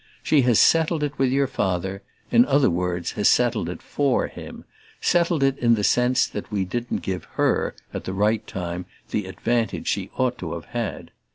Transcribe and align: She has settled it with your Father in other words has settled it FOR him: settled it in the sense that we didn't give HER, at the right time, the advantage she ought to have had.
She 0.23 0.41
has 0.41 0.57
settled 0.57 1.03
it 1.03 1.19
with 1.19 1.31
your 1.31 1.45
Father 1.45 2.01
in 2.31 2.43
other 2.47 2.71
words 2.71 3.11
has 3.11 3.29
settled 3.29 3.69
it 3.69 3.83
FOR 3.83 4.25
him: 4.29 4.65
settled 4.99 5.43
it 5.43 5.59
in 5.59 5.75
the 5.75 5.83
sense 5.83 6.25
that 6.25 6.51
we 6.51 6.65
didn't 6.65 7.03
give 7.03 7.25
HER, 7.33 7.75
at 7.93 8.05
the 8.05 8.13
right 8.15 8.41
time, 8.47 8.87
the 9.11 9.27
advantage 9.27 9.85
she 9.87 10.09
ought 10.17 10.39
to 10.39 10.53
have 10.55 10.65
had. 10.65 11.11